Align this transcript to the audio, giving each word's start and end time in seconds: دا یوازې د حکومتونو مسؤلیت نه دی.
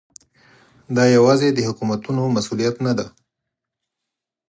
دا 0.95 1.03
یوازې 1.15 1.47
د 1.53 1.59
حکومتونو 1.67 2.21
مسؤلیت 2.35 2.75
نه 2.85 2.93
دی. 2.97 3.07